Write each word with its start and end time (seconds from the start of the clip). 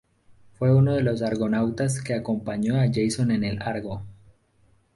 Fue 0.53 0.73
uno 0.73 0.93
de 0.95 1.03
los 1.03 1.21
argonautas 1.21 2.01
que 2.01 2.15
acompañó 2.15 2.75
a 2.81 2.87
Jasón 2.91 3.29
en 3.29 3.43
el 3.43 3.61
Argo. 3.61 4.01